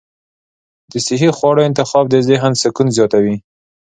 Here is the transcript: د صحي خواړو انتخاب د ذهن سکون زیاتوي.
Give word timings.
د 0.91 0.93
صحي 1.05 1.29
خواړو 1.37 1.67
انتخاب 1.69 2.05
د 2.09 2.15
ذهن 2.29 2.53
سکون 2.63 2.87
زیاتوي. 2.97 3.35